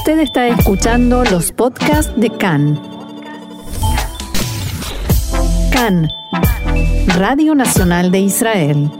Usted 0.00 0.20
está 0.20 0.48
escuchando 0.48 1.24
los 1.24 1.52
podcasts 1.52 2.10
de 2.16 2.30
CAN. 2.30 2.80
CAN, 5.70 6.08
Radio 7.18 7.54
Nacional 7.54 8.10
de 8.10 8.20
Israel. 8.20 8.90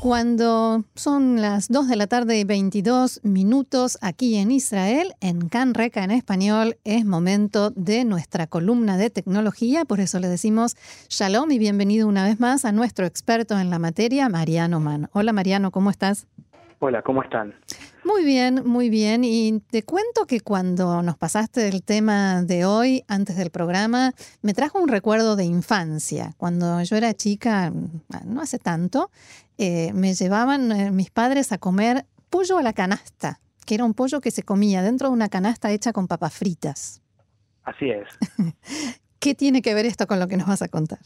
Cuando 0.00 0.84
son 0.96 1.40
las 1.40 1.68
2 1.68 1.86
de 1.86 1.94
la 1.94 2.08
tarde 2.08 2.36
y 2.40 2.42
22 2.42 3.20
minutos 3.22 3.96
aquí 4.00 4.34
en 4.38 4.50
Israel, 4.50 5.14
en 5.20 5.48
CAN 5.48 5.74
Reca 5.74 6.02
en 6.02 6.10
español, 6.10 6.76
es 6.82 7.04
momento 7.04 7.70
de 7.70 8.04
nuestra 8.04 8.48
columna 8.48 8.96
de 8.96 9.10
tecnología. 9.10 9.84
Por 9.84 10.00
eso 10.00 10.18
le 10.18 10.26
decimos 10.26 10.74
shalom 11.08 11.52
y 11.52 11.60
bienvenido 11.60 12.08
una 12.08 12.24
vez 12.24 12.40
más 12.40 12.64
a 12.64 12.72
nuestro 12.72 13.06
experto 13.06 13.56
en 13.56 13.70
la 13.70 13.78
materia, 13.78 14.28
Mariano 14.28 14.80
Mann. 14.80 15.08
Hola 15.12 15.32
Mariano, 15.32 15.70
¿cómo 15.70 15.90
estás? 15.90 16.26
Hola, 16.80 17.02
¿cómo 17.02 17.22
están? 17.22 17.54
Muy 18.04 18.24
bien, 18.24 18.62
muy 18.66 18.90
bien. 18.90 19.24
Y 19.24 19.60
te 19.70 19.82
cuento 19.82 20.26
que 20.26 20.40
cuando 20.40 21.02
nos 21.02 21.16
pasaste 21.16 21.68
el 21.68 21.82
tema 21.82 22.42
de 22.42 22.66
hoy, 22.66 23.04
antes 23.08 23.36
del 23.36 23.50
programa, 23.50 24.12
me 24.42 24.52
trajo 24.52 24.78
un 24.78 24.88
recuerdo 24.88 25.36
de 25.36 25.44
infancia. 25.44 26.34
Cuando 26.36 26.82
yo 26.82 26.96
era 26.96 27.14
chica, 27.14 27.72
no 28.24 28.40
hace 28.42 28.58
tanto, 28.58 29.10
eh, 29.56 29.92
me 29.94 30.14
llevaban 30.14 30.72
eh, 30.72 30.90
mis 30.90 31.10
padres 31.10 31.52
a 31.52 31.58
comer 31.58 32.04
pollo 32.28 32.58
a 32.58 32.62
la 32.62 32.72
canasta, 32.72 33.40
que 33.64 33.76
era 33.76 33.84
un 33.84 33.94
pollo 33.94 34.20
que 34.20 34.30
se 34.30 34.42
comía 34.42 34.82
dentro 34.82 35.08
de 35.08 35.14
una 35.14 35.28
canasta 35.28 35.70
hecha 35.70 35.92
con 35.92 36.08
papas 36.08 36.34
fritas. 36.34 37.00
Así 37.62 37.88
es. 37.88 38.08
¿Qué 39.18 39.34
tiene 39.34 39.62
que 39.62 39.72
ver 39.72 39.86
esto 39.86 40.06
con 40.06 40.20
lo 40.20 40.28
que 40.28 40.36
nos 40.36 40.46
vas 40.46 40.60
a 40.60 40.68
contar? 40.68 40.98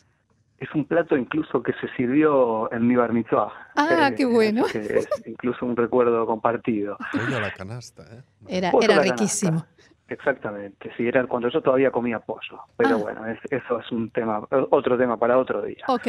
Es 0.58 0.74
un 0.74 0.84
plato 0.86 1.16
incluso 1.16 1.62
que 1.62 1.72
se 1.74 1.88
sirvió 1.96 2.70
en 2.72 2.86
mi 2.86 2.96
bar 2.96 3.12
mitzvah. 3.12 3.52
Ah, 3.76 4.10
qué 4.16 4.24
bueno. 4.24 4.64
Que 4.70 4.78
es 4.80 5.08
incluso 5.26 5.64
un 5.64 5.76
recuerdo 5.76 6.26
compartido. 6.26 6.96
Pollo 7.12 7.36
a 7.36 7.40
la 7.40 7.52
canasta, 7.52 8.02
¿eh? 8.12 8.22
Era, 8.48 8.72
la 8.72 9.02
riquísimo. 9.02 9.60
canasta. 9.60 9.78
Exactamente, 10.08 10.90
sí, 10.96 11.06
era 11.06 11.26
cuando 11.26 11.48
yo 11.50 11.60
todavía 11.60 11.90
comía 11.90 12.18
pollo. 12.18 12.60
Pero 12.78 12.96
Ah. 12.96 12.98
bueno, 12.98 13.26
es- 13.26 13.38
eso 13.52 13.78
es 13.78 13.92
un 13.92 14.10
tema, 14.10 14.40
otro 14.70 14.96
tema 14.96 15.16
para 15.18 15.36
otro 15.38 15.60
día. 15.62 15.84
Ok. 15.86 16.08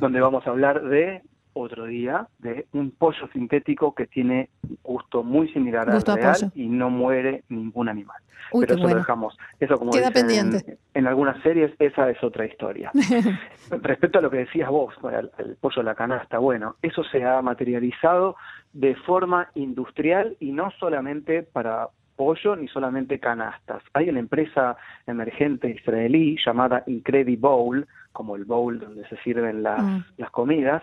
Donde 0.00 0.20
vamos 0.20 0.44
a 0.46 0.50
hablar 0.50 0.82
de 0.82 1.22
otro 1.62 1.86
día 1.86 2.26
de 2.38 2.66
un 2.72 2.90
pollo 2.90 3.28
sintético 3.32 3.94
que 3.94 4.06
tiene 4.06 4.50
un 4.68 4.78
gusto 4.82 5.22
muy 5.22 5.48
similar 5.52 5.90
Gusto 5.92 6.12
al 6.12 6.18
real 6.18 6.52
y 6.54 6.66
no 6.68 6.90
muere 6.90 7.44
ningún 7.48 7.88
animal. 7.88 8.16
Uy, 8.52 8.64
Pero 8.66 8.78
eso 8.78 8.88
lo 8.88 8.94
dejamos. 8.94 9.36
Eso 9.60 9.76
como 9.76 9.90
Queda 9.92 10.08
dicen 10.08 10.30
en- 10.30 10.50
pendiente. 10.50 10.78
En, 10.94 11.06
algunas 11.06 11.42
series, 11.42 11.72
esa 11.78 12.08
es 12.10 12.22
otra 12.24 12.46
historia. 12.46 12.90
Respecto 13.70 14.18
a 14.18 14.22
lo 14.22 14.30
que 14.30 14.38
decías 14.38 14.70
vos, 14.70 14.94
el, 15.12 15.30
el 15.38 15.56
pollo 15.56 15.80
a 15.82 15.84
la 15.84 15.94
canasta, 15.94 16.38
bueno, 16.38 16.76
eso 16.82 17.04
se 17.04 17.24
ha 17.24 17.42
materializado 17.42 18.36
de 18.72 18.94
forma 18.94 19.50
industrial 19.54 20.36
y 20.40 20.52
no 20.52 20.70
solamente 20.78 21.42
para 21.42 21.88
pollo 22.16 22.56
ni 22.56 22.68
solamente 22.68 23.20
canastas. 23.20 23.82
Hay 23.92 24.08
una 24.08 24.18
empresa 24.18 24.76
emergente 25.06 25.68
israelí 25.70 26.36
llamada 26.44 26.82
Incredibowl, 26.86 27.86
como 28.12 28.34
el 28.36 28.44
bowl 28.44 28.80
donde 28.80 29.06
se 29.08 29.16
sirven 29.18 29.62
las, 29.62 29.80
Mm. 29.82 30.04
las 30.16 30.30
comidas, 30.30 30.82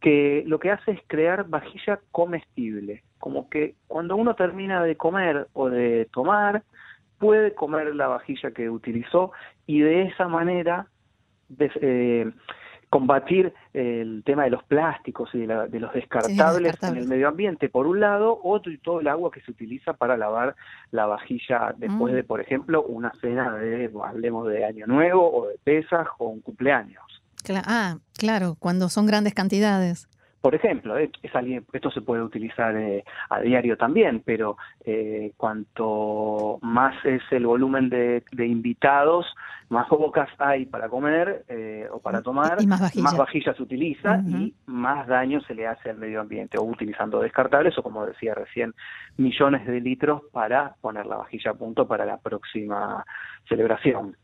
que 0.00 0.44
lo 0.46 0.58
que 0.58 0.70
hace 0.70 0.92
es 0.92 1.00
crear 1.06 1.48
vajilla 1.48 2.00
comestible, 2.12 3.02
como 3.18 3.48
que 3.48 3.74
cuando 3.86 4.16
uno 4.16 4.34
termina 4.34 4.82
de 4.82 4.96
comer 4.96 5.46
o 5.52 5.68
de 5.70 6.08
tomar, 6.12 6.62
puede 7.18 7.54
comer 7.54 7.94
la 7.94 8.08
vajilla 8.08 8.50
que 8.50 8.68
utilizó 8.68 9.32
y 9.66 9.80
de 9.80 10.02
esa 10.02 10.28
manera 10.28 10.86
des- 11.48 11.72
eh, 11.80 12.30
combatir 12.88 13.52
el 13.72 14.22
tema 14.24 14.44
de 14.44 14.50
los 14.50 14.62
plásticos 14.64 15.34
y 15.34 15.40
de, 15.40 15.46
la- 15.48 15.66
de 15.66 15.80
los 15.80 15.92
descartables, 15.92 16.62
descartables. 16.62 16.96
en 16.98 17.02
el 17.02 17.08
medio 17.08 17.28
ambiente, 17.28 17.68
por 17.68 17.86
un 17.86 17.98
lado, 18.00 18.38
otro 18.44 18.70
y 18.70 18.78
todo 18.78 19.00
el 19.00 19.08
agua 19.08 19.30
que 19.32 19.40
se 19.40 19.50
utiliza 19.50 19.94
para 19.94 20.16
lavar 20.16 20.54
la 20.92 21.06
vajilla 21.06 21.74
después 21.76 22.12
Mm. 22.12 22.16
de, 22.16 22.24
por 22.24 22.40
ejemplo, 22.40 22.82
una 22.84 23.10
cena 23.20 23.54
de, 23.56 23.90
hablemos 24.04 24.46
de 24.46 24.64
Año 24.64 24.86
Nuevo 24.86 25.28
o 25.36 25.48
de 25.48 25.56
Pesaj 25.64 26.08
o 26.20 26.26
un 26.28 26.40
cumpleaños. 26.42 27.15
Cla- 27.46 27.62
ah, 27.66 27.96
claro, 28.18 28.56
cuando 28.58 28.88
son 28.88 29.06
grandes 29.06 29.34
cantidades. 29.34 30.08
Por 30.40 30.54
ejemplo, 30.54 30.96
eh, 30.98 31.10
es 31.22 31.34
alguien- 31.34 31.64
esto 31.72 31.90
se 31.90 32.02
puede 32.02 32.22
utilizar 32.22 32.76
eh, 32.76 33.04
a 33.30 33.40
diario 33.40 33.76
también, 33.76 34.22
pero 34.24 34.56
eh, 34.84 35.32
cuanto 35.36 36.58
más 36.62 36.94
es 37.04 37.22
el 37.30 37.46
volumen 37.46 37.88
de, 37.88 38.22
de 38.32 38.46
invitados, 38.46 39.26
más 39.70 39.88
bocas 39.88 40.28
hay 40.38 40.66
para 40.66 40.88
comer 40.88 41.44
eh, 41.48 41.88
o 41.90 41.98
para 42.00 42.22
tomar, 42.22 42.58
Y- 42.62 42.66
más 42.66 43.16
vajilla. 43.16 43.54
se 43.54 43.62
utiliza 43.62 44.20
y 44.28 44.54
más 44.66 45.08
daño 45.08 45.40
se 45.40 45.54
le 45.54 45.66
hace 45.66 45.90
al 45.90 45.96
medio 45.98 46.20
ambiente, 46.20 46.58
o 46.58 46.62
utilizando 46.62 47.20
descartables 47.20 47.76
o, 47.78 47.82
como 47.82 48.06
decía 48.06 48.32
recién, 48.34 48.72
millones 49.16 49.66
de 49.66 49.80
litros 49.80 50.22
para 50.32 50.74
poner 50.80 51.06
la 51.06 51.16
vajilla 51.16 51.50
a 51.52 51.54
punto 51.54 51.88
para 51.88 52.04
la 52.04 52.18
próxima 52.18 53.04
celebración. 53.48 54.16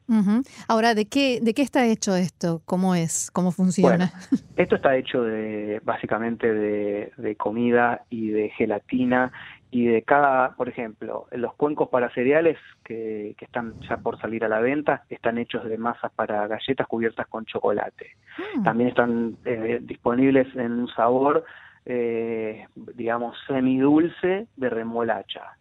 Ahora, 0.69 0.95
¿de 0.95 1.07
qué, 1.07 1.41
¿de 1.41 1.55
qué 1.55 1.63
está 1.63 1.87
hecho 1.87 2.15
esto? 2.15 2.61
¿Cómo 2.65 2.95
es? 2.95 3.31
¿Cómo 3.31 3.51
funciona? 3.51 4.13
Esto 4.57 4.77
está 4.77 4.97
hecho 4.97 5.23
de 5.23 5.81
básicamente 5.85 6.53
de, 6.53 7.13
de 7.17 7.37
comida 7.37 8.05
y 8.11 8.29
de 8.29 8.51
gelatina 8.51 9.33
y 9.71 9.87
de 9.87 10.03
cada, 10.03 10.55
por 10.55 10.69
ejemplo, 10.69 11.27
los 11.31 11.55
cuencos 11.55 11.89
para 11.89 12.13
cereales 12.13 12.59
que, 12.85 13.35
que 13.39 13.47
están 13.47 13.81
ya 13.89 13.97
por 13.97 14.21
salir 14.21 14.45
a 14.45 14.49
la 14.49 14.61
venta 14.61 15.05
están 15.09 15.39
hechos 15.39 15.65
de 15.65 15.79
masas 15.79 16.13
para 16.13 16.47
galletas 16.47 16.87
cubiertas 16.87 17.27
con 17.27 17.47
chocolate. 17.47 18.11
Mm. 18.57 18.65
También 18.65 18.91
están 18.91 19.39
eh, 19.47 19.79
disponibles 19.83 20.55
en 20.57 20.73
un 20.73 20.89
sabor, 20.89 21.45
eh, 21.87 22.67
digamos, 22.75 23.35
semidulce 23.47 24.47
de 24.57 24.69
remolacha. 24.69 25.57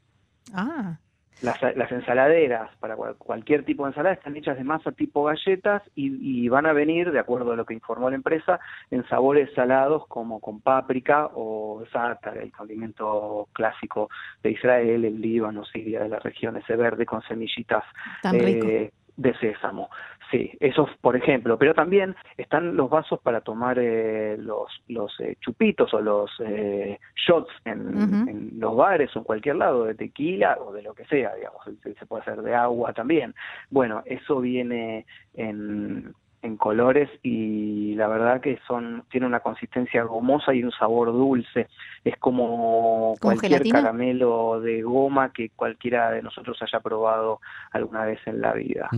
Ah, 0.53 0.97
Las, 1.41 1.59
las 1.75 1.91
ensaladeras 1.91 2.69
para 2.79 2.95
cual- 2.95 3.15
cualquier 3.17 3.65
tipo 3.65 3.83
de 3.83 3.89
ensalada 3.89 4.13
están 4.13 4.35
hechas 4.35 4.57
de 4.57 4.63
masa 4.63 4.91
tipo 4.91 5.23
galletas 5.23 5.81
y, 5.95 6.43
y 6.45 6.49
van 6.49 6.65
a 6.67 6.73
venir, 6.73 7.11
de 7.11 7.19
acuerdo 7.19 7.51
a 7.53 7.55
lo 7.55 7.65
que 7.65 7.73
informó 7.73 8.09
la 8.09 8.15
empresa, 8.15 8.59
en 8.91 9.03
sabores 9.07 9.51
salados 9.55 10.05
como 10.07 10.39
con 10.39 10.61
páprica 10.61 11.29
o 11.33 11.83
zátar, 11.91 12.37
el 12.37 12.51
condimento 12.51 13.47
clásico 13.53 14.09
de 14.43 14.51
Israel, 14.51 15.03
el 15.05 15.19
Líbano, 15.19 15.65
Siria, 15.65 16.01
de 16.03 16.09
la 16.09 16.19
región, 16.19 16.57
ese 16.57 16.75
verde 16.75 17.05
con 17.05 17.21
semillitas 17.23 17.83
tan 18.21 18.39
rico. 18.39 18.67
eh, 18.67 18.91
de 19.17 19.33
sésamo. 19.37 19.89
Sí, 20.31 20.49
esos 20.61 20.89
por 21.01 21.17
ejemplo, 21.17 21.57
pero 21.57 21.73
también 21.73 22.15
están 22.37 22.77
los 22.77 22.89
vasos 22.89 23.19
para 23.19 23.41
tomar 23.41 23.77
eh, 23.79 24.37
los, 24.39 24.69
los 24.87 25.11
eh, 25.19 25.35
chupitos 25.41 25.93
o 25.93 25.99
los 25.99 26.31
eh, 26.39 26.97
shots 27.27 27.51
en, 27.65 28.57
los 28.57 28.75
bares 28.75 29.13
o 29.15 29.19
en 29.19 29.25
cualquier 29.25 29.57
lado, 29.57 29.83
de 29.83 29.95
tequila 29.95 30.57
o 30.61 30.71
de 30.71 30.83
lo 30.83 30.93
que 30.93 31.05
sea, 31.05 31.35
digamos, 31.35 31.61
se, 31.83 31.93
se 31.93 32.05
puede 32.05 32.21
hacer 32.21 32.41
de 32.41 32.55
agua 32.55 32.93
también. 32.93 33.35
Bueno, 33.69 34.03
eso 34.05 34.39
viene 34.39 35.05
en, 35.33 36.13
en 36.41 36.57
colores 36.57 37.09
y 37.21 37.93
la 37.95 38.07
verdad 38.07 38.41
que 38.41 38.57
son 38.67 39.03
tiene 39.11 39.27
una 39.27 39.41
consistencia 39.41 40.03
gomosa 40.03 40.53
y 40.53 40.63
un 40.63 40.71
sabor 40.71 41.11
dulce. 41.11 41.67
Es 42.03 42.17
como 42.17 42.47
¿Como 42.47 43.15
cualquier 43.21 43.51
gelatina? 43.51 43.81
caramelo 43.81 44.59
de 44.61 44.81
goma 44.81 45.31
que 45.31 45.49
cualquiera 45.49 46.11
de 46.11 46.21
nosotros 46.21 46.57
haya 46.61 46.79
probado 46.79 47.41
alguna 47.71 48.05
vez 48.05 48.19
en 48.25 48.41
la 48.41 48.53
vida. 48.53 48.89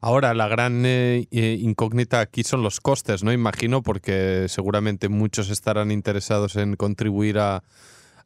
Ahora, 0.00 0.34
la 0.34 0.48
gran 0.48 0.84
eh, 0.86 1.26
eh, 1.30 1.58
incógnita 1.60 2.20
aquí 2.20 2.44
son 2.44 2.62
los 2.62 2.80
costes, 2.80 3.24
¿no? 3.24 3.32
Imagino, 3.32 3.82
porque 3.82 4.46
seguramente 4.48 5.08
muchos 5.08 5.50
estarán 5.50 5.90
interesados 5.90 6.56
en 6.56 6.76
contribuir 6.76 7.38
a, 7.38 7.62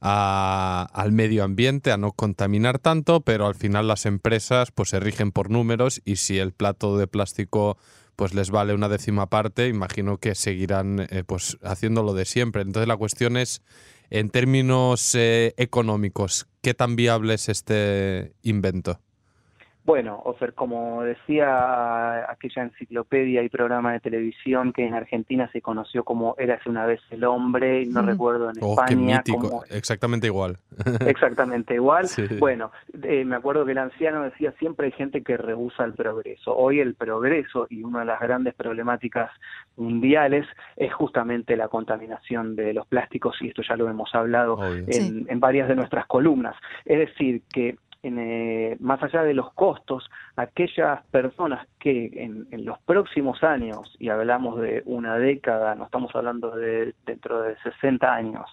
al 0.01 1.13
medio 1.13 1.45
ambiente, 1.45 1.93
a 1.93 1.97
no 1.97 2.13
contaminar 2.13 2.79
tanto, 2.79 3.21
pero 3.21 3.47
al 3.47 3.55
final 3.55 3.89
las 3.89 4.07
empresas 4.07 4.71
pues 4.73 4.91
se 4.91 5.01
rigen 5.01 5.31
por 5.31 5.51
números 5.51 6.01
y 6.05 6.17
si 6.17 6.39
el 6.39 6.53
plato 6.53 6.97
de 6.97 7.07
plástico 7.07 7.77
pues 8.17 8.35
les 8.35 8.51
vale 8.51 8.75
una 8.75 8.91
décima 8.91 9.29
parte, 9.29 9.69
imagino 9.69 10.19
que 10.19 10.35
seguirán 10.35 11.07
eh, 11.11 11.25
pues 11.27 11.57
haciéndolo 11.63 12.13
de 12.13 12.27
siempre. 12.27 12.63
Entonces 12.63 12.87
la 12.87 12.99
cuestión 12.99 13.39
es, 13.39 13.63
en 14.11 14.29
términos 14.29 15.15
eh, 15.15 15.55
económicos, 15.57 16.47
¿qué 16.61 16.75
tan 16.75 16.97
viable 16.97 17.35
es 17.35 17.49
este 17.49 18.35
invento? 18.43 19.01
Bueno, 19.91 20.23
Ofer, 20.25 20.55
como 20.55 21.03
decía 21.03 22.31
aquella 22.31 22.63
enciclopedia 22.63 23.43
y 23.43 23.49
programa 23.49 23.93
de 23.93 23.99
televisión 23.99 24.73
que 24.73 24.87
en 24.87 24.95
Argentina 24.95 25.51
se 25.53 25.61
conoció 25.61 26.05
como 26.05 26.37
Érase 26.39 26.69
una 26.71 26.87
vez 26.87 27.01
el 27.11 27.25
hombre, 27.25 27.83
y 27.83 27.87
no 27.87 28.05
Mm. 28.05 28.07
recuerdo 28.07 28.51
en 28.51 28.57
Oh, 28.61 28.77
qué 28.77 28.93
España 28.95 29.17
mítico, 29.17 29.39
cómo- 29.51 29.65
exactamente 29.69 30.29
igual. 30.29 30.59
exactamente 31.17 31.75
igual. 31.75 32.07
Sí. 32.07 32.23
Bueno, 32.39 32.71
eh, 33.03 33.25
me 33.25 33.35
acuerdo 33.35 33.65
que 33.67 33.73
el 33.73 33.79
anciano 33.79 34.23
decía 34.23 34.53
siempre 34.61 34.87
hay 34.87 34.93
gente 34.93 35.25
que 35.25 35.37
rehúsa 35.37 35.83
el 35.85 35.95
progreso. 35.95 36.57
Hoy 36.57 36.79
el 36.79 36.95
progreso 36.95 37.67
y 37.69 37.83
una 37.83 37.99
de 38.01 38.05
las 38.07 38.21
grandes 38.21 38.55
problemáticas 38.55 39.33
mundiales 39.77 40.47
es 40.77 40.93
justamente 40.95 41.57
la 41.57 41.67
contaminación 41.67 42.55
de 42.55 42.75
los 42.75 42.87
plásticos 42.87 43.37
y 43.43 43.49
esto 43.49 43.63
ya 43.69 43.75
lo 43.75 43.89
hemos 43.91 44.15
hablado 44.15 44.65
en, 44.73 44.93
Sí. 44.93 45.27
en 45.29 45.41
varias 45.41 45.67
de 45.67 45.75
nuestras 45.75 46.07
columnas. 46.07 46.55
Es 46.85 46.99
decir, 47.01 47.43
que 47.53 47.77
eh, 48.03 48.60
más 48.81 49.03
allá 49.03 49.23
de 49.23 49.35
los 49.35 49.53
costos, 49.53 50.11
aquellas 50.37 51.05
personas 51.07 51.67
que 51.79 52.11
en, 52.15 52.47
los 52.65 52.79
próximos 52.81 53.43
años, 53.43 53.95
y 53.99 54.09
hablamos 54.09 54.61
de 54.61 54.83
una 54.87 55.17
década, 55.17 55.75
no 55.75 55.85
estamos 55.85 56.15
hablando 56.15 56.51
de 56.51 56.95
dentro 57.07 57.43
de 57.43 57.57
60 57.59 58.13
años, 58.13 58.47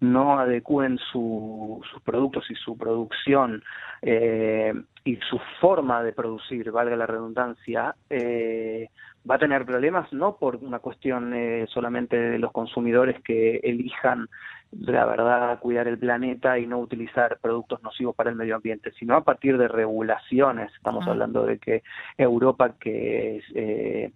no 0.00 0.38
adecúen 0.38 0.98
sus 1.12 1.84
productos 2.04 2.50
y 2.50 2.54
su 2.54 2.76
producción 2.76 3.62
eh, 4.02 4.72
y 5.04 5.16
su 5.28 5.38
forma 5.60 6.02
de 6.02 6.12
producir, 6.12 6.70
valga 6.70 6.96
la 6.96 7.06
redundancia, 7.06 7.94
eh, 8.08 8.88
va 9.28 9.34
a 9.34 9.38
tener 9.38 9.64
problemas 9.64 10.12
no 10.12 10.36
por 10.36 10.56
una 10.56 10.78
cuestión 10.78 11.34
eh, 11.34 11.66
solamente 11.68 12.16
de 12.16 12.38
los 12.38 12.52
consumidores 12.52 13.20
que 13.22 13.56
elijan 13.62 14.28
la 14.72 15.04
verdad 15.04 15.58
cuidar 15.58 15.88
el 15.88 15.98
planeta 15.98 16.58
y 16.58 16.66
no 16.66 16.78
utilizar 16.78 17.38
productos 17.40 17.82
nocivos 17.82 18.14
para 18.14 18.30
el 18.30 18.36
medio 18.36 18.54
ambiente, 18.54 18.92
sino 18.98 19.16
a 19.16 19.24
partir 19.24 19.58
de 19.58 19.66
regulaciones. 19.66 20.72
Estamos 20.74 21.04
ah. 21.06 21.10
hablando 21.10 21.44
de 21.44 21.58
que 21.58 21.82
Europa, 22.16 22.74
que 22.78 23.42
eh, 23.54 24.12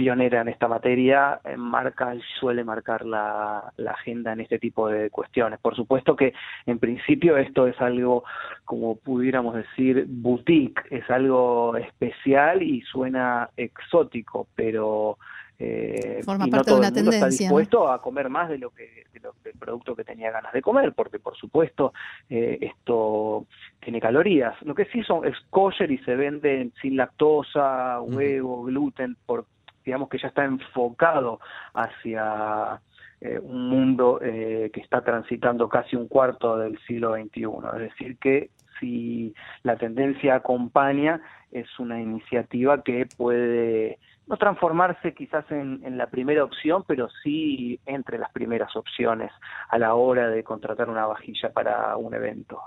pionera 0.00 0.40
en 0.40 0.48
esta 0.48 0.66
materia, 0.66 1.42
eh, 1.44 1.58
marca 1.58 2.14
y 2.14 2.22
suele 2.38 2.64
marcar 2.64 3.04
la, 3.04 3.70
agenda 3.86 4.32
en 4.32 4.40
este 4.40 4.58
tipo 4.58 4.88
de 4.88 5.10
cuestiones. 5.10 5.60
Por 5.60 5.76
supuesto 5.76 6.16
que 6.16 6.32
en 6.64 6.78
principio 6.78 7.36
esto 7.36 7.66
es 7.66 7.78
algo, 7.82 8.24
como 8.64 8.96
pudiéramos 8.96 9.54
decir, 9.54 10.06
boutique, 10.08 10.80
es 10.90 11.08
algo 11.10 11.76
especial 11.76 12.62
y 12.62 12.80
suena 12.80 13.50
exótico, 13.58 14.48
pero 14.54 15.18
eh, 15.58 16.22
Forma 16.24 16.46
parte 16.46 16.70
de 16.70 16.78
una 16.78 16.90
tendencia. 16.90 17.26
Está 17.26 17.42
dispuesto 17.42 17.92
a 17.92 18.00
comer 18.00 18.30
más 18.30 18.48
de 18.48 18.56
lo 18.56 18.70
que 18.70 19.04
del 19.44 19.52
producto 19.58 19.94
que 19.94 20.04
tenía 20.04 20.30
ganas 20.30 20.54
de 20.54 20.62
comer, 20.62 20.94
porque 20.94 21.18
por 21.18 21.36
supuesto 21.36 21.92
eh, 22.30 22.56
esto 22.62 23.44
tiene 23.80 24.00
calorías. 24.00 24.54
Lo 24.62 24.74
que 24.74 24.86
sí 24.86 25.02
son 25.02 25.26
es 25.26 25.36
kosher 25.50 25.90
y 25.90 25.98
se 25.98 26.16
venden 26.16 26.72
sin 26.80 26.96
lactosa, 26.96 28.00
huevo, 28.00 28.64
gluten, 28.64 29.18
por 29.26 29.44
digamos 29.84 30.08
que 30.08 30.18
ya 30.18 30.28
está 30.28 30.44
enfocado 30.44 31.40
hacia 31.74 32.80
eh, 33.20 33.38
un 33.38 33.68
mundo 33.68 34.18
eh, 34.22 34.70
que 34.72 34.80
está 34.80 35.02
transitando 35.02 35.68
casi 35.68 35.96
un 35.96 36.08
cuarto 36.08 36.56
del 36.56 36.78
siglo 36.86 37.14
XXI. 37.14 37.46
Es 37.74 37.80
decir, 37.80 38.16
que 38.18 38.50
si 38.78 39.34
la 39.62 39.76
tendencia 39.76 40.36
acompaña, 40.36 41.20
es 41.52 41.66
una 41.78 42.00
iniciativa 42.00 42.82
que 42.82 43.06
puede 43.16 43.98
no 44.26 44.36
transformarse 44.36 45.12
quizás 45.12 45.44
en, 45.50 45.98
la 45.98 46.06
primera 46.06 46.44
opción, 46.44 46.84
pero 46.86 47.08
sí 47.22 47.80
entre 47.84 48.16
las 48.16 48.30
primeras 48.30 48.74
opciones 48.76 49.32
a 49.68 49.76
la 49.76 49.94
hora 49.94 50.28
de 50.28 50.44
contratar 50.44 50.88
una 50.88 51.04
vajilla 51.06 51.52
para 51.52 51.96
un 51.96 52.14
evento. 52.14 52.60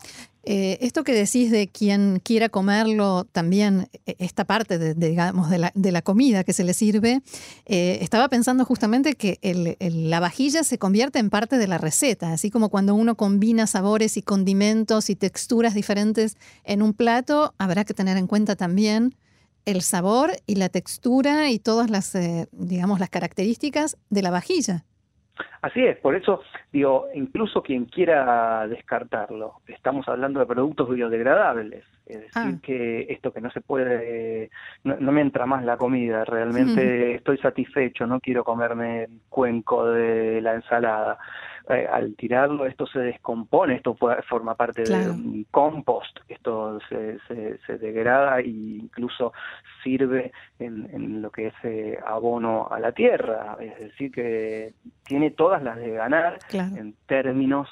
Eh, 0.44 0.78
esto 0.82 1.06
que 1.06 1.14
decís 1.14 1.52
de 1.52 1.70
quien 1.70 2.20
quiera 2.20 2.50
comerlo, 2.50 3.24
también 3.32 3.88
e, 4.06 4.18
esta 4.20 4.44
parte 4.44 4.78
de, 4.78 4.94
digamos, 4.94 5.50
de, 5.50 5.92
la, 5.92 6.02
comida 6.02 6.44
que 6.44 6.52
se 6.52 6.66
le 6.66 6.74
sirve, 6.74 7.22
eh, 7.66 8.00
estaba 8.02 8.28
pensando 8.28 8.66
justamente 8.66 9.14
que 9.14 9.40
la 9.80 10.20
vajilla 10.20 10.64
se 10.64 10.78
convierte 10.78 11.20
en 11.20 11.30
parte 11.30 11.58
de 11.58 11.68
la 11.68 11.78
receta, 11.78 12.34
así 12.34 12.52
como 12.52 12.68
cuando 12.68 12.94
uno 12.94 13.16
combina 13.16 13.68
sabores 13.68 14.18
y 14.18 14.22
condimentos 14.22 15.10
y 15.10 15.16
texturas 15.16 15.74
diferentes 15.76 16.38
en 16.66 16.82
un 16.82 16.94
plato, 16.94 17.54
habrá 17.58 17.86
que 17.86 17.94
tener 17.94 18.18
en 18.18 18.28
cuenta 18.28 18.58
también 18.58 19.16
el 19.66 19.82
sabor 19.82 20.32
y 20.46 20.56
la 20.56 20.70
textura 20.70 21.50
y 21.50 21.60
todas 21.60 21.90
las, 21.90 22.16
eh, 22.16 22.48
digamos, 22.52 23.00
las 23.00 23.10
características 23.10 23.98
de 24.10 24.22
la 24.22 24.32
vajilla. 24.32 24.84
Así 25.62 25.84
es, 25.84 25.98
por 25.98 26.16
eso 26.16 26.42
digo, 26.72 27.08
incluso 27.14 27.64
quien 27.64 27.86
quiera 27.86 28.68
descartarlo, 28.68 29.62
estamos 29.68 30.08
hablando 30.08 30.42
de 30.42 30.46
productos 30.46 30.90
biodegradables, 30.90 31.86
es 32.06 32.18
decir, 32.18 32.32
ah. 32.36 32.52
que 32.62 33.08
esto 33.10 33.32
que 33.32 33.40
no 33.40 33.50
se 33.50 33.62
puede, 33.62 34.50
no, 34.84 35.12
me 35.12 35.22
entra 35.22 35.46
más 35.46 35.64
la 35.64 35.78
comida, 35.78 36.26
realmente 36.26 37.16
estoy 37.16 37.38
satisfecho, 37.38 38.06
no 38.06 38.20
quiero 38.20 38.44
comerme 38.44 39.06
el 39.06 39.22
cuenco 39.30 39.90
de 39.90 40.42
la 40.42 40.56
ensalada. 40.56 41.18
Eh, 41.70 41.88
al 41.90 42.14
tirarlo 42.16 42.66
esto 42.66 42.86
se 42.86 43.00
descompone, 43.00 43.76
esto 43.76 43.96
forma 44.28 44.54
parte 44.54 44.84
de 44.84 45.10
un 45.10 45.46
compost, 45.50 46.20
esto 46.28 46.78
se, 46.90 47.20
se, 47.66 47.78
degrada 47.78 48.40
e 48.42 48.50
incluso 48.50 49.32
sirve 49.82 50.34
en, 50.60 51.22
lo 51.22 51.32
que 51.32 51.48
es 51.48 51.54
eh, 51.64 51.98
abono 52.06 52.68
a 52.70 52.80
la 52.80 52.92
tierra, 52.92 53.56
es 53.62 53.80
decir, 53.80 54.12
que 54.12 54.74
tiene 55.06 55.32
todas 55.32 55.64
las 55.64 55.78
de 55.78 55.92
ganar 55.92 56.38
en 56.52 56.96
términos 57.06 57.70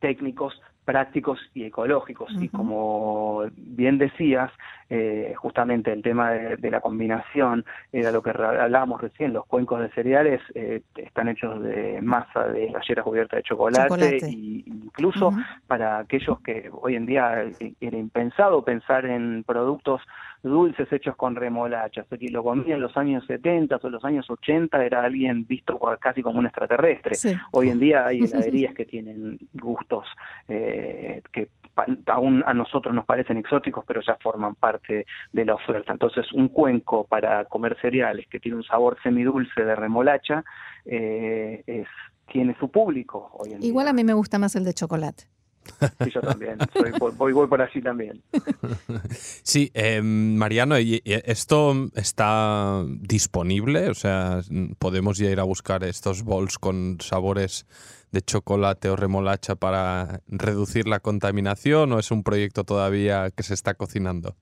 técnicos 0.00 0.60
prácticos 0.90 1.38
y 1.54 1.64
ecológicos. 1.64 2.32
Y 2.40 2.48
como 2.48 3.44
bien 3.56 3.96
decías, 3.96 4.50
eh, 4.88 5.34
justamente 5.36 5.92
el 5.92 6.02
tema 6.02 6.32
de, 6.32 6.70
la 6.70 6.80
combinación 6.80 7.64
era 7.92 8.10
lo 8.10 8.22
que 8.22 8.30
hablábamos 8.30 9.00
recién, 9.00 9.32
los 9.32 9.46
cuencos 9.46 9.80
de 9.80 9.90
cereales 9.90 10.40
eh, 10.56 10.82
están 10.96 11.28
hechos 11.28 11.62
de 11.62 12.00
masa 12.02 12.48
de 12.48 12.72
galletas 12.72 13.04
cubierta 13.04 13.36
de 13.36 13.44
chocolate, 13.44 14.18
y 14.28 14.64
incluso 14.66 15.32
para 15.68 15.98
aquellos 15.98 16.40
que 16.40 16.68
hoy 16.72 16.96
en 16.96 17.06
día 17.06 17.44
era 17.80 17.96
impensado 17.96 18.64
pensar 18.64 19.06
en 19.06 19.44
productos 19.44 20.02
dulces 20.42 20.90
hechos 20.92 21.16
con 21.16 21.36
remolacha, 21.36 22.04
o 22.10 22.16
que 22.16 22.28
lo 22.28 22.42
comía 22.42 22.74
en 22.74 22.80
los 22.80 22.96
años 22.96 23.24
70 23.26 23.78
o 23.82 23.90
los 23.90 24.04
años 24.04 24.28
80 24.28 24.84
era 24.84 25.02
alguien 25.02 25.46
visto 25.46 25.78
casi 26.00 26.22
como 26.22 26.38
un 26.38 26.46
extraterrestre. 26.46 27.16
Hoy 27.52 27.70
en 27.70 27.78
día 27.78 28.06
hay 28.06 28.20
heladerías 28.24 28.74
que 28.74 28.84
tienen 28.86 29.38
gustos 29.54 30.06
eh, 30.48 31.22
que 31.32 31.48
aún 32.06 32.42
a 32.46 32.52
nosotros 32.54 32.94
nos 32.94 33.04
parecen 33.04 33.36
exóticos, 33.36 33.84
pero 33.86 34.00
ya 34.00 34.16
forman 34.20 34.54
parte 34.54 35.06
de 35.32 35.44
la 35.44 35.54
oferta. 35.54 35.92
Entonces, 35.92 36.30
un 36.32 36.48
cuenco 36.48 37.04
para 37.04 37.44
comer 37.46 37.76
cereales 37.80 38.26
que 38.28 38.40
tiene 38.40 38.56
un 38.56 38.64
sabor 38.64 38.98
semidulce 39.02 39.64
de 39.64 39.74
remolacha 39.74 40.44
eh, 40.84 41.62
es, 41.66 41.86
tiene 42.30 42.56
su 42.58 42.70
público 42.70 43.30
hoy 43.34 43.52
en 43.52 43.62
Igual 43.62 43.88
a 43.88 43.92
mí 43.92 44.04
me 44.04 44.14
gusta 44.14 44.38
más 44.38 44.56
el 44.56 44.64
de 44.64 44.74
chocolate. 44.74 45.24
Sí, 46.00 46.10
yo 46.10 46.20
también. 46.20 46.58
voy, 47.16 47.32
voy, 47.32 47.46
por 47.46 47.62
allí 47.62 47.80
también. 47.80 48.22
Sí, 49.42 49.70
eh, 49.74 50.00
Mariano, 50.02 50.76
¿esto 50.76 51.88
está 51.94 52.84
disponible? 52.86 53.88
O 53.88 53.94
sea, 53.94 54.40
¿podemos 54.78 55.18
ya 55.18 55.30
ir 55.30 55.40
a 55.40 55.44
buscar 55.44 55.84
estos 55.84 56.22
bowls 56.22 56.58
con 56.58 56.98
sabores 57.00 57.66
de 58.12 58.22
chocolate 58.22 58.90
o 58.90 58.96
remolacha 58.96 59.56
para 59.56 60.20
reducir 60.28 60.86
la 60.86 61.00
contaminación 61.00 61.92
o 61.92 61.98
es 61.98 62.10
un 62.10 62.22
proyecto 62.22 62.64
todavía 62.64 63.30
que 63.30 63.42
se 63.42 63.54
está 63.54 63.74
cocinando? 63.74 64.36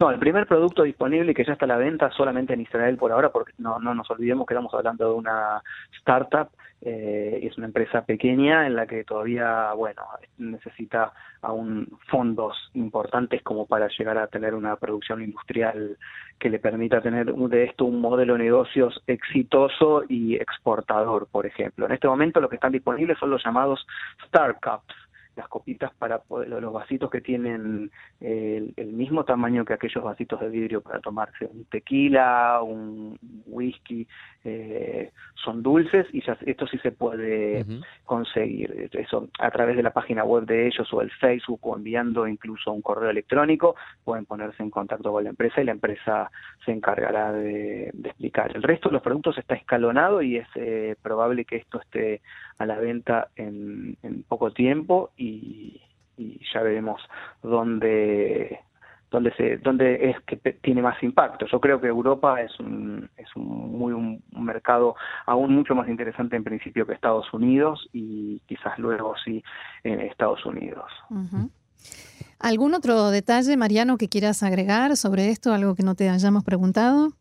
No, 0.00 0.10
el 0.10 0.18
primer 0.18 0.46
producto 0.46 0.84
disponible 0.84 1.34
que 1.34 1.44
ya 1.44 1.54
está 1.54 1.64
a 1.64 1.68
la 1.68 1.76
venta 1.76 2.10
solamente 2.12 2.54
en 2.54 2.60
Israel 2.60 2.96
por 2.96 3.10
ahora, 3.10 3.32
porque 3.32 3.52
no, 3.58 3.80
no 3.80 3.94
nos 3.94 4.08
olvidemos 4.10 4.46
que 4.46 4.54
estamos 4.54 4.72
hablando 4.72 5.08
de 5.08 5.14
una 5.14 5.60
startup 5.98 6.50
eh, 6.80 7.40
es 7.42 7.58
una 7.58 7.66
empresa 7.66 8.04
pequeña 8.04 8.66
en 8.66 8.76
la 8.76 8.86
que 8.86 9.02
todavía, 9.02 9.72
bueno, 9.72 10.02
necesita 10.38 11.12
aún 11.42 11.88
fondos 12.06 12.56
importantes 12.74 13.42
como 13.42 13.66
para 13.66 13.88
llegar 13.88 14.18
a 14.18 14.28
tener 14.28 14.54
una 14.54 14.76
producción 14.76 15.22
industrial 15.22 15.96
que 16.38 16.50
le 16.50 16.60
permita 16.60 17.00
tener 17.00 17.32
de 17.32 17.64
esto 17.64 17.84
un 17.84 18.00
modelo 18.00 18.34
de 18.34 18.44
negocios 18.44 19.02
exitoso 19.06 20.04
y 20.08 20.36
exportador, 20.36 21.26
por 21.30 21.46
ejemplo. 21.46 21.86
En 21.86 21.92
este 21.92 22.06
momento 22.06 22.40
lo 22.40 22.48
que 22.48 22.56
están 22.56 22.72
disponibles 22.72 23.18
son 23.18 23.30
los 23.30 23.44
llamados 23.44 23.84
startups, 24.28 24.94
las 25.38 25.48
copitas 25.48 25.92
para 25.94 26.20
los 26.28 26.72
vasitos 26.72 27.08
que 27.10 27.20
tienen 27.20 27.90
el, 28.20 28.74
mismo 28.92 29.24
tamaño 29.24 29.64
que 29.64 29.72
aquellos 29.72 30.02
vasitos 30.02 30.40
de 30.40 30.48
vidrio 30.48 30.80
para 30.80 30.98
tomarse 30.98 31.46
un 31.46 31.64
tequila, 31.66 32.60
un 32.62 33.16
whisky, 33.58 34.06
eh, 34.44 35.10
son 35.34 35.62
dulces 35.62 36.06
y 36.12 36.22
ya 36.24 36.36
esto 36.46 36.66
sí 36.66 36.78
se 36.78 36.92
puede 36.92 37.64
conseguir. 38.04 38.88
Eso 38.92 39.28
a 39.38 39.50
través 39.50 39.76
de 39.76 39.82
la 39.82 39.92
página 39.92 40.24
web 40.24 40.44
de 40.44 40.66
ellos 40.68 40.92
o 40.92 41.02
el 41.02 41.10
Facebook 41.10 41.60
o 41.62 41.76
enviando 41.76 42.26
incluso 42.26 42.72
un 42.72 42.82
correo 42.82 43.10
electrónico 43.10 43.74
pueden 44.04 44.26
ponerse 44.26 44.62
en 44.62 44.70
contacto 44.70 45.12
con 45.12 45.24
la 45.24 45.30
empresa 45.30 45.60
y 45.60 45.64
la 45.64 45.72
empresa 45.72 46.30
se 46.64 46.72
encargará 46.72 47.32
de, 47.32 47.88
explicar. 48.04 48.54
El 48.54 48.62
resto 48.62 48.88
de 48.88 48.94
los 48.94 49.02
productos 49.02 49.38
está 49.38 49.54
escalonado 49.54 50.22
y 50.22 50.36
es 50.36 50.48
eh, 50.54 50.96
probable 51.02 51.44
que 51.44 51.56
esto 51.56 51.80
esté 51.80 52.20
a 52.58 52.66
la 52.66 52.78
venta 52.78 53.28
en, 53.36 53.96
poco 54.28 54.52
tiempo 54.52 55.10
y, 55.16 55.80
ya 56.52 56.62
veremos 56.62 57.00
dónde 57.42 58.58
dónde 59.10 59.32
se 59.36 59.58
dónde 59.58 60.10
es 60.10 60.16
que 60.26 60.36
tiene 60.36 60.82
más 60.82 61.02
impacto. 61.02 61.46
Yo 61.46 61.60
creo 61.60 61.80
que 61.80 61.88
Europa 61.88 62.40
es 62.42 62.58
un 62.60 63.08
es 63.16 63.28
un 63.36 63.78
muy 63.78 63.92
un, 63.92 64.22
mercado 64.32 64.96
aún 65.26 65.54
mucho 65.54 65.74
más 65.74 65.88
interesante 65.88 66.36
en 66.36 66.44
principio 66.44 66.86
que 66.86 66.92
Estados 66.92 67.32
Unidos 67.32 67.88
y 67.92 68.40
quizás 68.46 68.78
luego 68.78 69.14
sí 69.24 69.42
en 69.84 70.00
Estados 70.00 70.44
Unidos. 70.46 70.90
¿Algún 72.40 72.74
otro 72.74 73.10
detalle, 73.10 73.56
Mariano, 73.56 73.98
que 73.98 74.08
quieras 74.08 74.42
agregar 74.42 74.96
sobre 74.96 75.30
esto, 75.30 75.52
algo 75.52 75.74
que 75.74 75.82
no 75.82 75.94
te 75.94 76.08
hayamos 76.08 76.44
preguntado? 76.44 77.12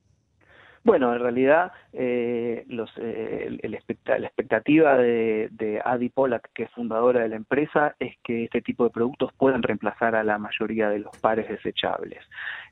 Bueno, 0.84 1.14
en 1.14 1.20
realidad 1.20 1.72
eh, 1.94 2.66
los, 2.68 2.90
eh, 2.98 3.60
el, 3.62 3.72
la 3.72 4.28
expectativa 4.28 4.98
de, 4.98 5.82
Adi 5.84 6.10
Polak, 6.10 6.50
que 6.54 6.64
es 6.64 6.72
fundadora 6.72 7.22
de 7.22 7.30
la 7.30 7.36
empresa, 7.36 7.96
es 8.00 8.16
que 8.24 8.46
este 8.46 8.62
tipo 8.62 8.86
de 8.86 8.90
productos 8.90 9.34
puedan 9.38 9.64
reemplazar 9.64 10.16
a 10.16 10.24
la 10.24 10.38
mayoría 10.38 10.90
de 10.90 11.00
los 11.00 11.18
pares 11.20 11.48
desechables, 11.50 12.24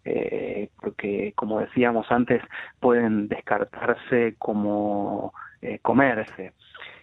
eh, 0.06 0.70
porque 0.80 1.34
como 1.36 1.60
decíamos 1.60 2.12
antes, 2.12 2.42
pueden 2.80 3.28
descartarse 3.28 4.36
como 4.38 5.34
eh, 5.62 5.80
comerse. 5.82 6.54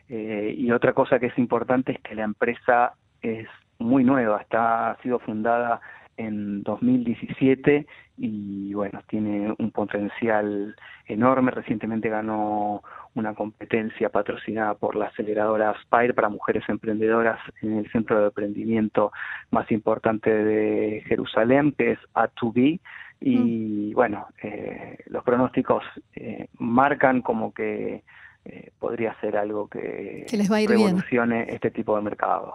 Eh, 0.08 0.54
y 0.56 0.70
otra 0.70 0.92
cosa 0.92 1.18
que 1.18 1.26
es 1.26 1.38
importante 1.38 1.92
es 1.92 2.00
que 2.00 2.14
la 2.14 2.24
empresa 2.24 2.92
es 3.20 3.48
muy 3.78 4.04
nueva, 4.04 4.40
está, 4.40 4.90
ha 4.90 5.02
sido 5.02 5.18
fundada 5.18 5.80
en 6.16 6.62
2017 6.62 7.86
y 8.18 8.74
bueno, 8.74 9.02
tiene 9.08 9.54
un 9.58 9.70
potencial 9.70 10.76
enorme. 11.06 11.50
Recientemente 11.50 12.08
ganó 12.08 12.82
una 13.14 13.34
competencia 13.34 14.08
patrocinada 14.08 14.74
por 14.74 14.96
la 14.96 15.06
aceleradora 15.06 15.70
Aspire 15.70 16.14
para 16.14 16.28
mujeres 16.28 16.64
emprendedoras 16.68 17.38
en 17.60 17.78
el 17.78 17.90
centro 17.90 18.20
de 18.20 18.26
emprendimiento 18.26 19.12
más 19.50 19.70
importante 19.70 20.30
de 20.30 21.02
Jerusalén, 21.06 21.74
que 21.76 21.92
es 21.92 21.98
A2B. 22.14 22.80
Y 23.20 23.90
mm. 23.90 23.94
bueno, 23.94 24.26
eh, 24.42 24.98
los 25.06 25.22
pronósticos 25.24 25.84
eh, 26.14 26.48
marcan 26.58 27.22
como 27.22 27.52
que 27.52 28.02
eh, 28.44 28.72
podría 28.78 29.14
ser 29.20 29.36
algo 29.36 29.68
que, 29.68 30.26
que 30.28 30.36
les 30.36 30.50
va 30.50 30.56
a 30.56 30.62
ir 30.62 30.68
revolucione 30.68 31.46
este 31.48 31.70
tipo 31.70 31.94
de 31.96 32.02
mercado. 32.02 32.54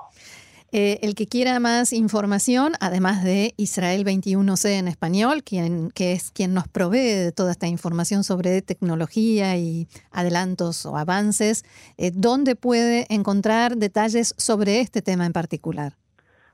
Eh, 0.72 1.00
el 1.02 1.16
que 1.16 1.28
quiera 1.28 1.60
más 1.60 1.94
información, 1.94 2.74
además 2.82 3.24
de 3.24 3.54
Israel 3.56 4.04
21C 4.04 4.72
en 4.72 4.88
español, 4.90 5.44
que 5.44 6.12
es 6.12 6.32
quien 6.32 6.54
nos 6.54 6.68
provee 6.68 7.32
toda 7.34 7.52
esta 7.52 7.68
información 7.68 8.26
sobre 8.26 8.62
tecnología 8.62 9.56
y 9.58 9.88
adelantos 10.12 10.86
o 10.86 10.98
avances, 10.98 11.64
eh, 11.98 12.12
¿dónde 12.14 12.56
puede 12.56 13.06
encontrar 13.10 13.78
detalles 13.78 14.36
sobre 14.38 14.82
este 14.82 15.02
tema 15.02 15.26
en 15.26 15.34
particular? 15.34 15.96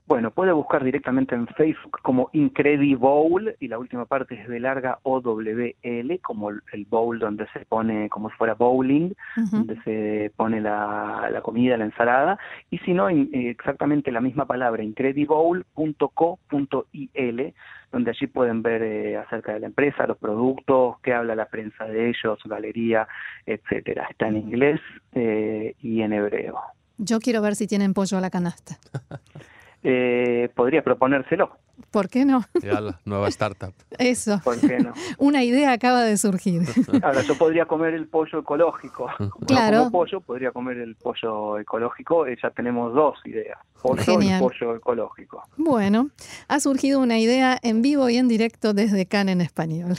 Bueno, 0.06 0.32
puede 0.32 0.52
buscar 0.52 0.84
directamente 0.84 1.34
en 1.34 1.48
Facebook 1.48 2.02
como 2.02 2.30
Incredibowl 2.34 3.56
y 3.60 3.70
la 3.70 3.80
última 3.80 4.04
parte 4.06 4.36
es 4.36 4.50
de 4.50 4.60
larga 4.60 5.00
O-W-L, 5.04 6.20
como 6.20 6.50
el 6.50 6.86
bowl 6.90 7.20
donde 7.20 7.48
se 7.54 7.64
pone 7.66 8.10
como 8.10 8.30
si 8.30 8.36
fuera 8.36 8.54
bowling, 8.54 9.14
donde 9.52 9.82
se 9.84 10.34
pone 10.36 10.60
la, 10.60 11.30
la, 11.32 11.40
comida, 11.42 11.78
la 11.78 11.86
ensalada, 11.86 12.38
y 12.70 12.80
si 12.80 12.94
no, 12.94 13.08
exactamente 13.08 14.12
la 14.12 14.20
misma 14.20 14.46
palabra, 14.46 14.84
incredibowl.co.il, 14.84 17.54
donde 17.94 18.12
allí 18.12 18.28
pueden 18.28 18.62
ver 18.62 18.84
eh, 18.84 19.16
acerca 19.16 19.54
de 19.54 19.62
la 19.62 19.68
empresa, 19.68 20.06
los 20.06 20.18
productos, 20.18 20.98
qué 21.02 21.14
habla 21.14 21.34
la 21.34 21.46
prensa 21.46 21.86
de 21.86 22.10
ellos, 22.10 22.40
galería, 22.44 23.08
etcétera. 23.46 24.08
Está 24.10 24.28
en 24.28 24.38
inglés 24.38 24.82
eh, 25.14 25.76
y 25.82 26.02
en 26.02 26.12
hebreo. 26.12 26.60
Yo 26.98 27.20
quiero 27.20 27.42
ver 27.42 27.56
si 27.56 27.68
tienen 27.68 27.94
pollo 27.94 28.18
a 28.18 28.22
la 28.22 28.30
canasta. 28.30 28.78
eh, 29.84 30.50
podría 30.56 30.84
proponérselo. 30.84 31.58
¿Por 31.92 32.08
qué 32.10 32.26
no? 32.26 32.44
Ya 32.62 32.80
la 32.80 33.00
nueva 33.04 33.28
startup. 33.30 33.74
Eso. 33.98 34.40
¿Por 34.44 34.60
qué 34.60 34.80
no? 34.80 34.94
Una 35.18 35.44
idea 35.44 35.72
acaba 35.72 36.02
de 36.02 36.18
surgir. 36.18 36.62
Ahora, 37.04 37.22
yo 37.24 37.38
podría 37.38 37.66
comer 37.66 37.94
el 37.94 38.08
pollo 38.08 38.40
ecológico. 38.40 39.10
Claro. 39.48 39.78
No 39.78 39.84
como 39.86 39.92
pollo, 39.92 40.22
podría 40.22 40.52
comer 40.52 40.78
el 40.78 40.96
pollo 40.96 41.60
ecológico. 41.60 42.26
Eh, 42.26 42.38
ya 42.42 42.52
tenemos 42.52 42.94
dos 42.94 43.18
ideas. 43.26 43.58
Pollo 43.82 44.02
Genial. 44.02 44.40
y 44.40 44.44
pollo 44.44 44.76
ecológico. 44.76 45.44
Bueno, 45.58 46.10
ha 46.48 46.60
surgido 46.60 47.02
una 47.02 47.20
idea 47.20 47.58
en 47.62 47.82
vivo 47.82 48.10
y 48.10 48.18
en 48.18 48.30
directo 48.30 48.74
desde 48.74 49.06
Can 49.06 49.28
en 49.28 49.42
español. 49.42 49.96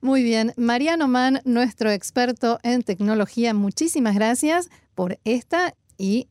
Muy 0.00 0.24
bien. 0.24 0.52
Mariano 0.56 1.06
Mann, 1.06 1.40
nuestro 1.44 1.90
experto 1.90 2.58
en 2.64 2.82
tecnología, 2.82 3.54
muchísimas 3.54 4.14
gracias 4.16 4.68
por 4.94 5.18
esta 5.24 5.74
y 5.96 6.26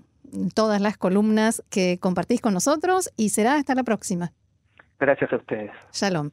todas 0.53 0.81
las 0.81 0.97
columnas 0.97 1.63
que 1.69 1.97
compartís 1.99 2.41
con 2.41 2.53
nosotros 2.53 3.11
y 3.17 3.29
será 3.29 3.55
hasta 3.55 3.75
la 3.75 3.83
próxima. 3.83 4.31
Gracias 4.99 5.31
a 5.31 5.35
ustedes. 5.35 5.71
Shalom. 5.93 6.31